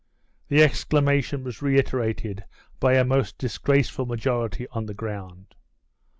The 0.47 0.63
exclamation 0.63 1.43
was 1.43 1.61
reiterated 1.61 2.43
by 2.79 2.95
a 2.95 3.05
most 3.05 3.37
disgraceful 3.37 4.07
majority 4.07 4.65
on 4.71 4.87
the 4.87 4.95
ground. 4.95 5.53